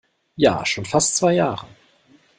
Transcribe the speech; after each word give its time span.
Ja, 0.35 0.65
schon 0.65 0.83
fast 0.85 1.15
zwei 1.17 1.33
Jahre. 1.35 1.67